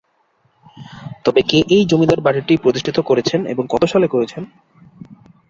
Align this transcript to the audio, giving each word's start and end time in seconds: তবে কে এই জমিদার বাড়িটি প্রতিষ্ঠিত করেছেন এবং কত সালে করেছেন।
তবে 1.25 1.41
কে 1.49 1.59
এই 1.75 1.83
জমিদার 1.91 2.19
বাড়িটি 2.21 2.53
প্রতিষ্ঠিত 2.63 2.97
করেছেন 3.09 3.39
এবং 3.53 3.63
কত 3.73 3.83
সালে 3.91 4.07
করেছেন। 4.13 4.43